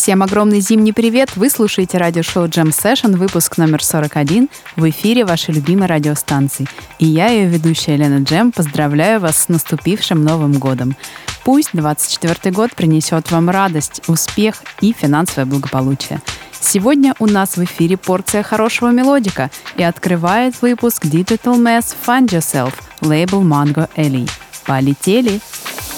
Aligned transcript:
Всем 0.00 0.22
огромный 0.22 0.60
зимний 0.60 0.94
привет! 0.94 1.36
Вы 1.36 1.50
слушаете 1.50 1.98
радиошоу 1.98 2.46
Jam 2.46 2.68
Session, 2.68 3.18
выпуск 3.18 3.58
номер 3.58 3.84
41. 3.84 4.48
В 4.74 4.88
эфире 4.88 5.26
вашей 5.26 5.52
любимой 5.52 5.88
радиостанции. 5.88 6.66
И 6.98 7.04
я, 7.04 7.26
ее 7.26 7.46
ведущая 7.46 7.96
Елена 7.96 8.24
Джем, 8.24 8.50
поздравляю 8.50 9.20
вас 9.20 9.36
с 9.36 9.48
наступившим 9.50 10.24
Новым 10.24 10.54
годом. 10.54 10.96
Пусть 11.44 11.68
24 11.74 12.50
год 12.50 12.74
принесет 12.74 13.30
вам 13.30 13.50
радость, 13.50 14.00
успех 14.06 14.62
и 14.80 14.94
финансовое 14.94 15.44
благополучие. 15.44 16.22
Сегодня 16.58 17.14
у 17.18 17.26
нас 17.26 17.58
в 17.58 17.64
эфире 17.64 17.98
порция 17.98 18.42
хорошего 18.42 18.88
мелодика 18.92 19.50
и 19.76 19.82
открывает 19.82 20.62
выпуск 20.62 21.04
Digital 21.04 21.58
Mass 21.58 21.94
Find 22.06 22.28
Yourself, 22.28 22.72
лейбл 23.02 23.42
Mango 23.42 23.86
Ellie. 23.96 24.30
Полетели! 24.64 25.42
Cornelius 25.42 25.89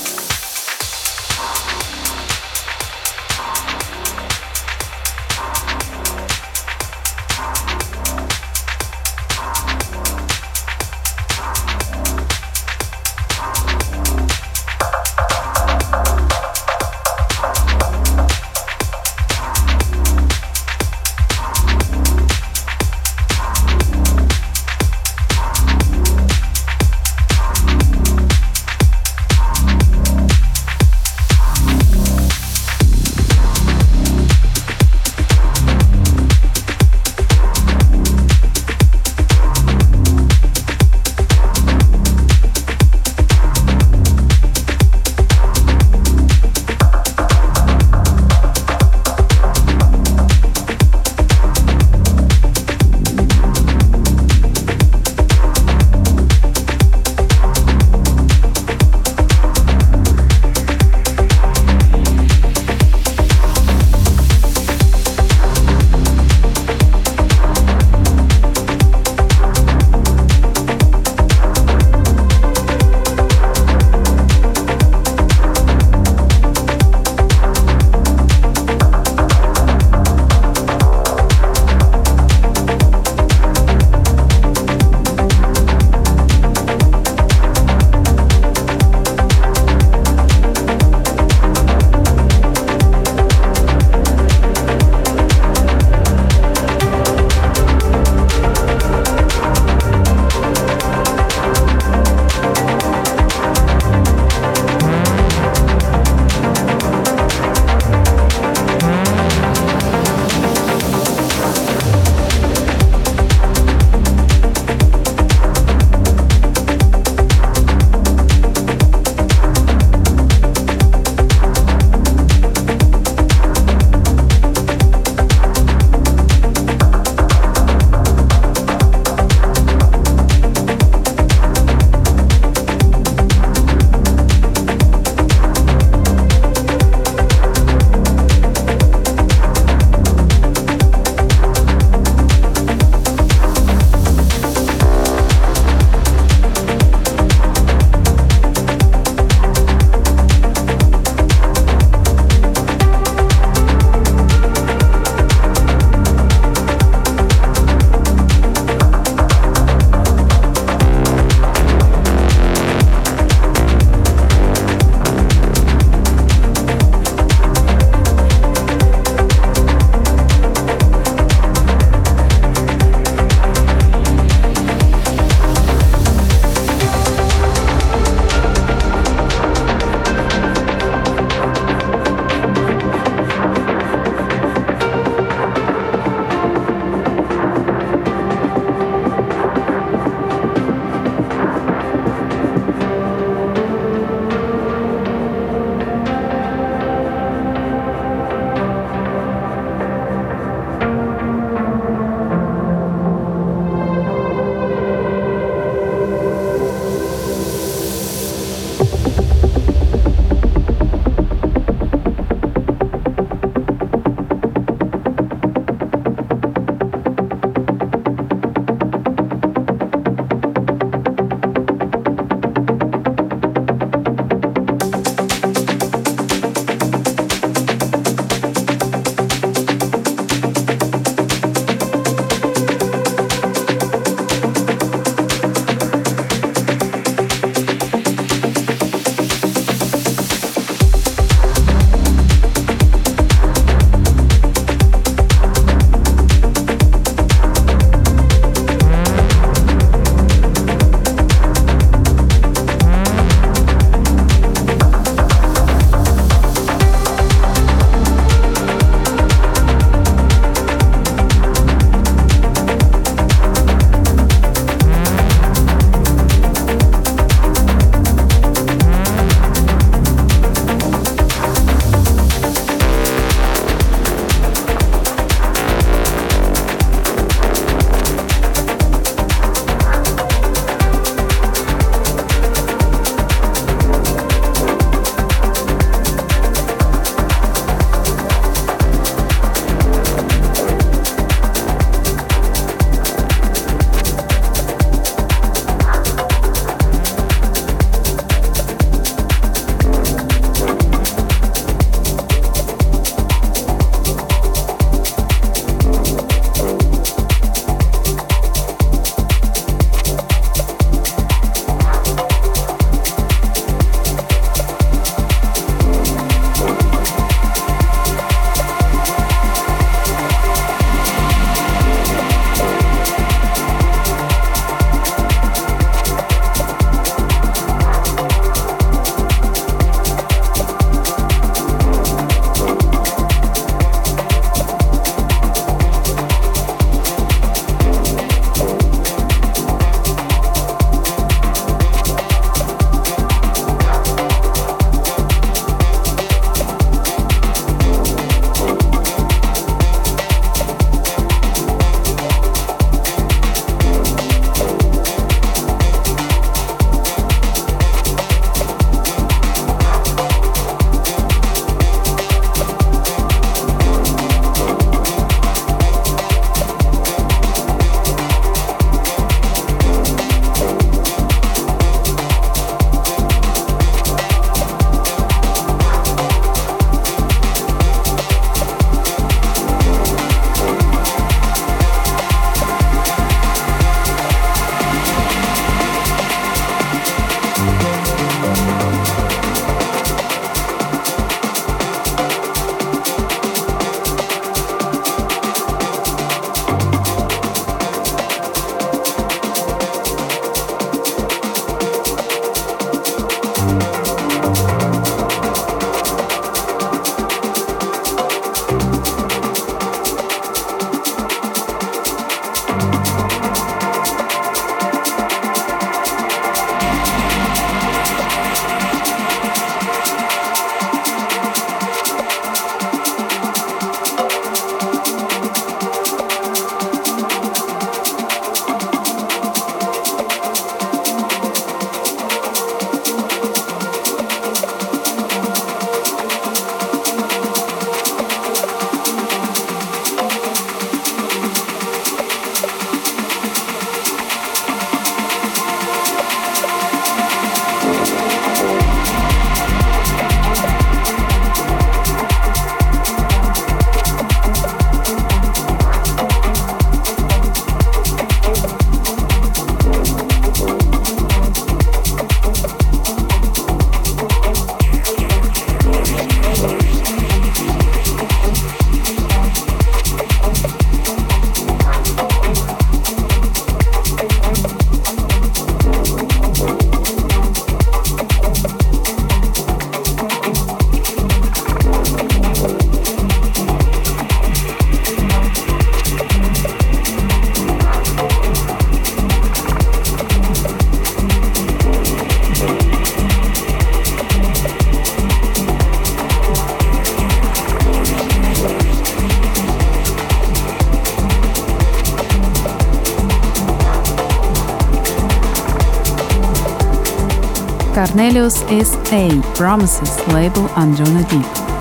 A. 509.12 509.42
Promises 509.54 510.26
label 510.28 510.68
on 510.70 510.96
Jonah 510.96 511.22
Deep. 511.28 511.71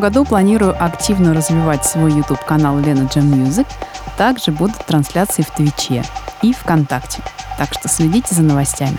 Году 0.00 0.24
планирую 0.24 0.74
активно 0.82 1.34
развивать 1.34 1.84
свой 1.84 2.12
YouTube-канал 2.12 2.78
Лена 2.80 3.08
Джем 3.08 3.32
Music. 3.32 3.66
Также 4.16 4.50
будут 4.50 4.84
трансляции 4.84 5.42
в 5.42 5.50
Твиче 5.50 6.02
и 6.42 6.52
ВКонтакте. 6.52 7.22
Так 7.58 7.72
что 7.72 7.88
следите 7.88 8.34
за 8.34 8.42
новостями. 8.42 8.98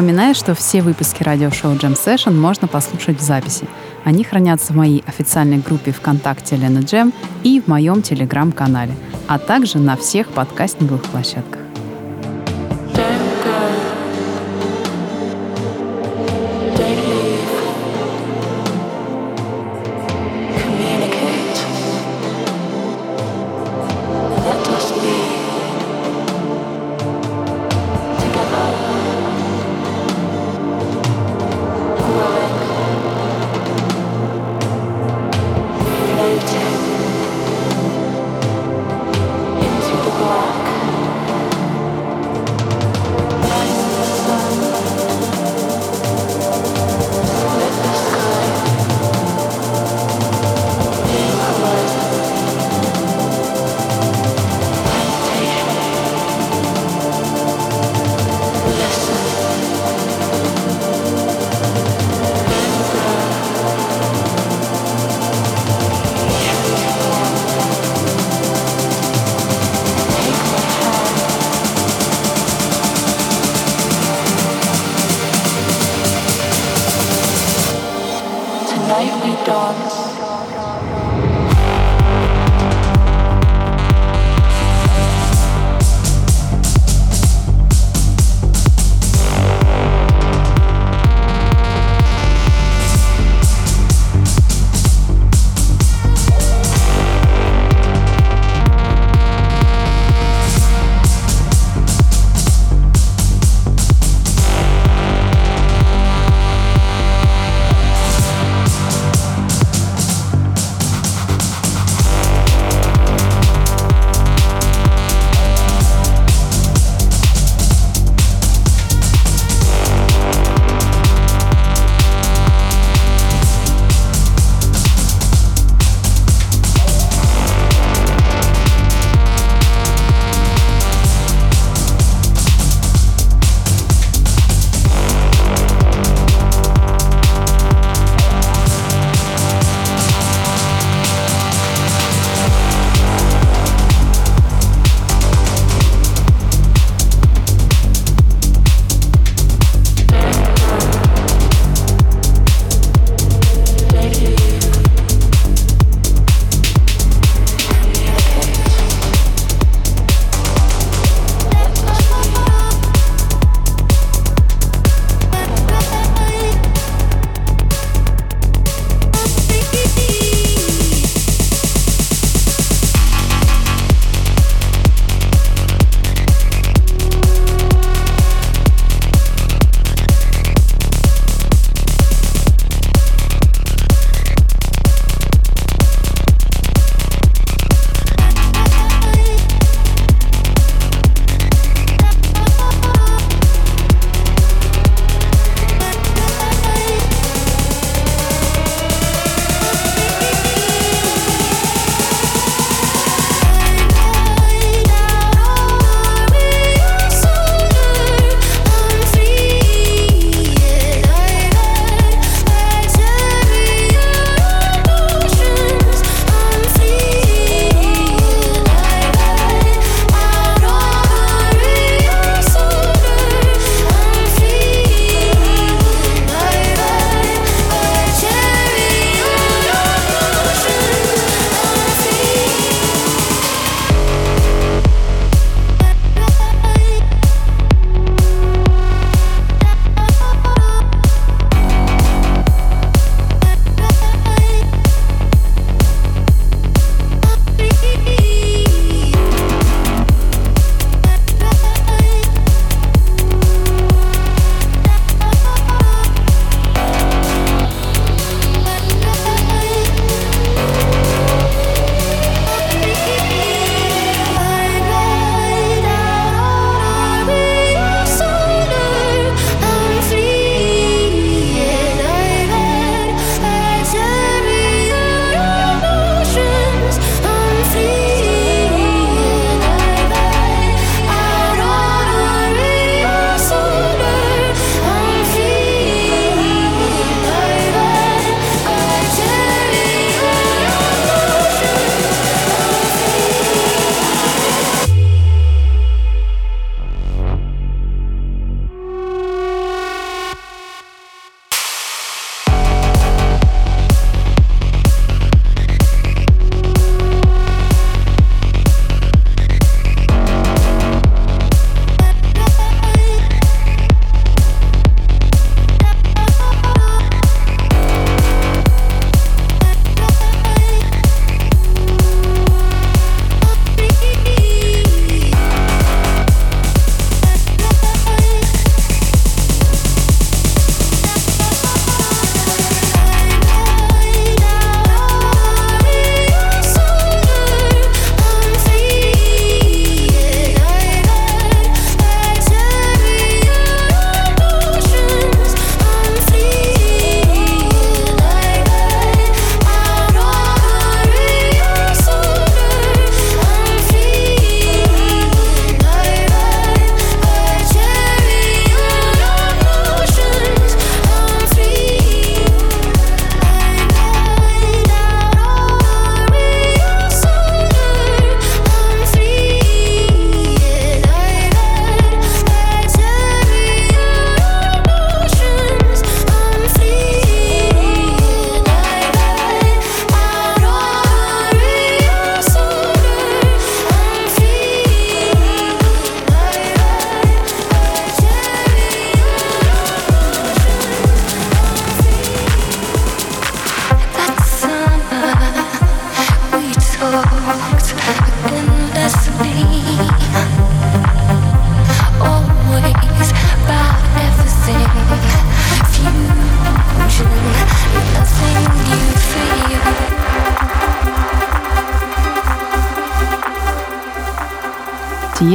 Напоминаю, 0.00 0.34
что 0.34 0.54
все 0.54 0.80
выпуски 0.80 1.22
радиошоу 1.22 1.74
Jam 1.74 1.92
Session 1.92 2.32
можно 2.32 2.66
послушать 2.66 3.18
в 3.18 3.22
записи. 3.22 3.66
Они 4.02 4.24
хранятся 4.24 4.72
в 4.72 4.76
моей 4.76 5.04
официальной 5.06 5.58
группе 5.58 5.92
ВКонтакте 5.92 6.56
Лена 6.56 6.78
Джем 6.78 7.12
и 7.42 7.60
в 7.60 7.68
моем 7.68 8.00
телеграм-канале, 8.00 8.94
а 9.28 9.38
также 9.38 9.76
на 9.76 9.98
всех 9.98 10.28
подкастинговых 10.28 11.02
площадках. 11.02 11.59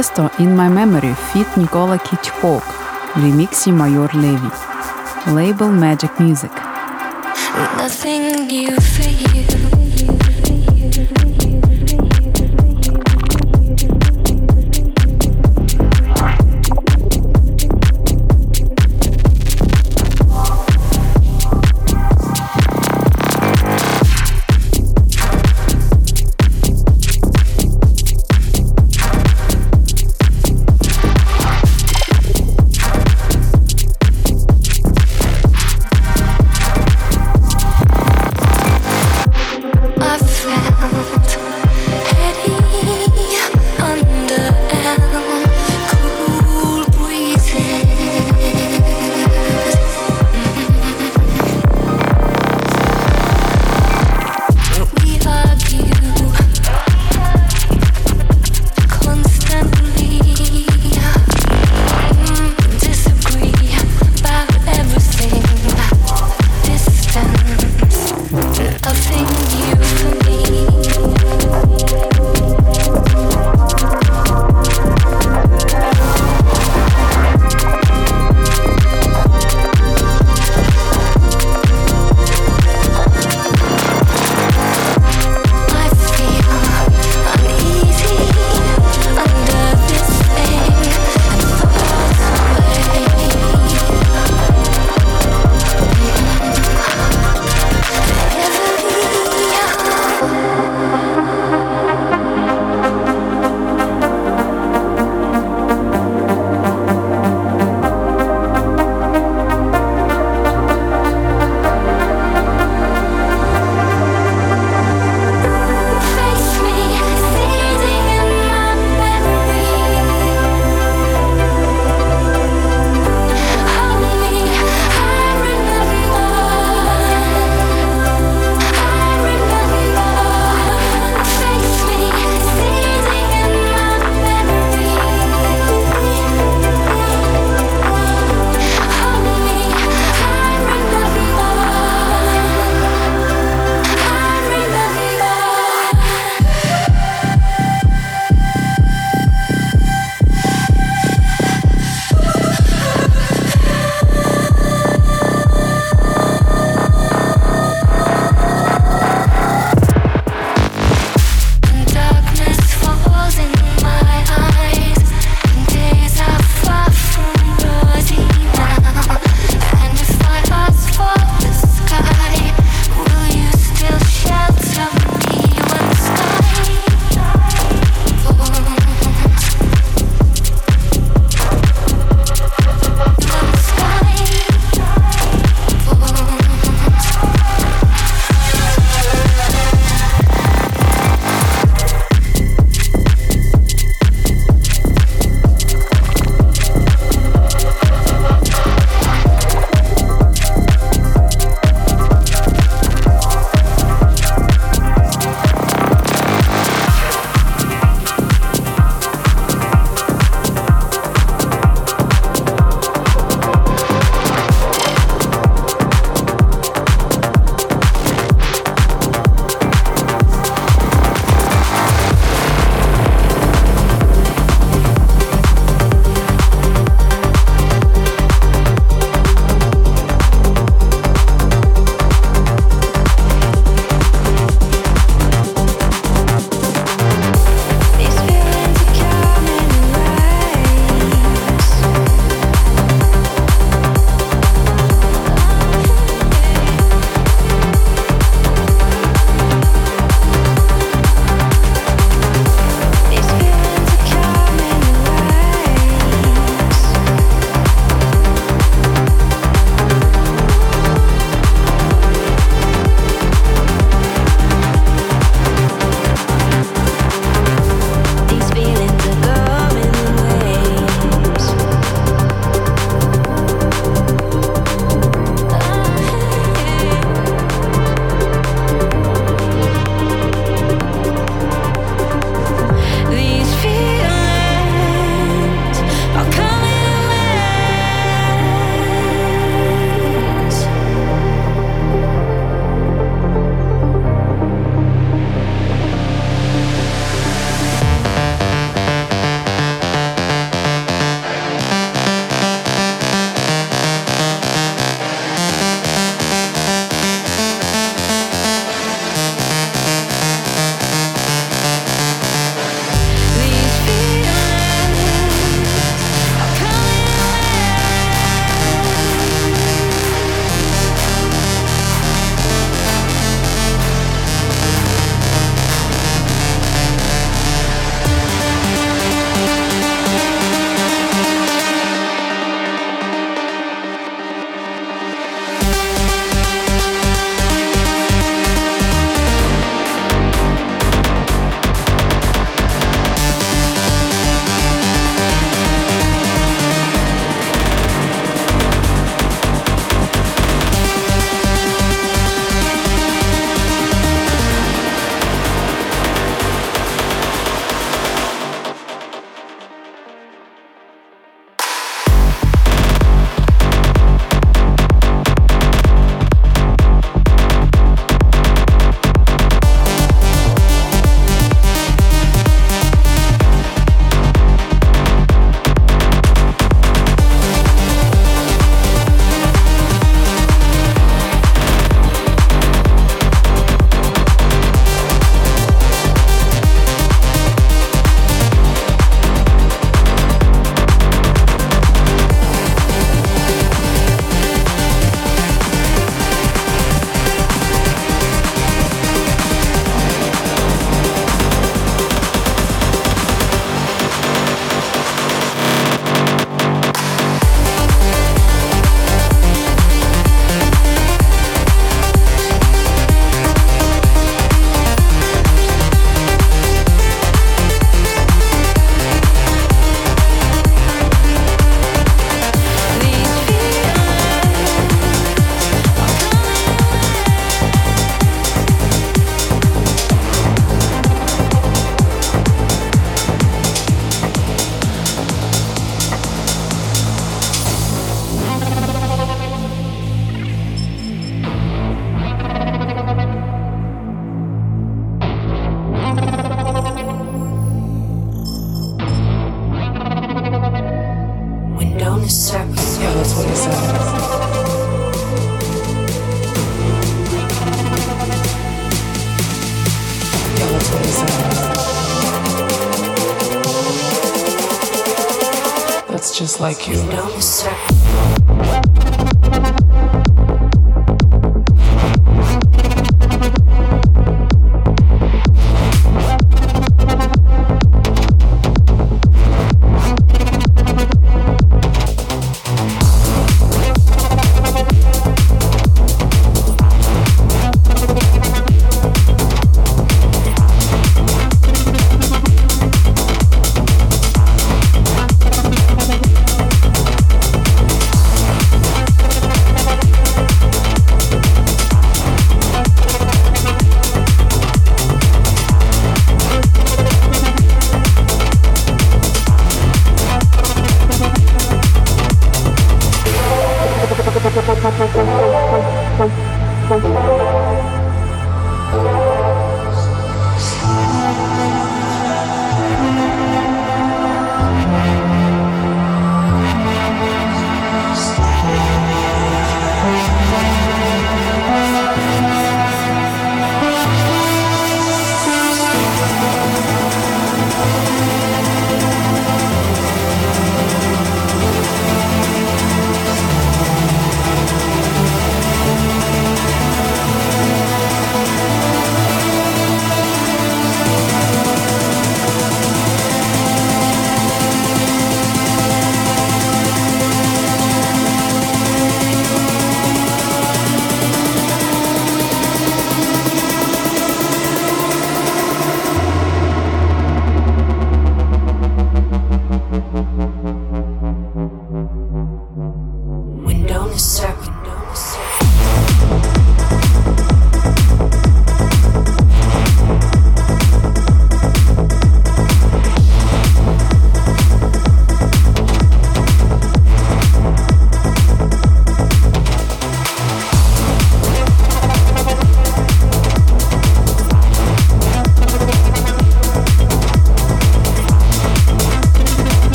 Tiesto 0.00 0.30
In 0.38 0.56
My 0.56 0.70
Memory 0.70 1.14
feat. 1.14 1.46
Nikola 1.56 1.98
Kitchcock, 1.98 2.64
remixi 3.16 3.70
Major 3.70 4.08
Levy. 4.14 4.50
Label 5.26 5.68
Magic 5.68 6.18
Music. 6.18 6.50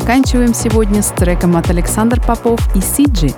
Заканчиваем 0.00 0.54
сегодня 0.54 1.02
с 1.02 1.12
треком 1.12 1.56
от 1.56 1.70
Александр 1.70 2.20
Попов 2.20 2.58
и 2.74 2.80
Сиджи 2.80 3.28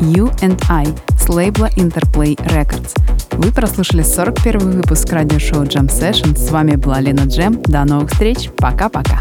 «You 0.00 0.36
and 0.40 0.60
I» 0.68 0.88
с 1.16 1.28
лейбла 1.28 1.68
Interplay 1.76 2.34
Records. 2.34 2.98
Вы 3.38 3.52
прослушали 3.52 4.02
41 4.02 4.72
выпуск 4.72 5.12
радиошоу 5.12 5.62
Jam 5.62 5.86
Session. 5.86 6.36
С 6.36 6.50
вами 6.50 6.74
была 6.74 6.98
Лена 6.98 7.26
Джем. 7.26 7.62
До 7.62 7.84
новых 7.84 8.10
встреч. 8.10 8.50
Пока-пока. 8.56 9.20